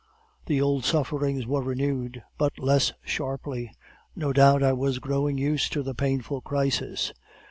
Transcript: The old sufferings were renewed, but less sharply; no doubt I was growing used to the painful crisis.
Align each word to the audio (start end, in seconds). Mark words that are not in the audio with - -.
The 0.47 0.59
old 0.59 0.83
sufferings 0.83 1.45
were 1.45 1.61
renewed, 1.61 2.23
but 2.39 2.57
less 2.57 2.91
sharply; 3.05 3.71
no 4.15 4.33
doubt 4.33 4.63
I 4.63 4.73
was 4.73 4.97
growing 4.97 5.37
used 5.37 5.71
to 5.73 5.83
the 5.83 5.93
painful 5.93 6.41
crisis. 6.41 7.13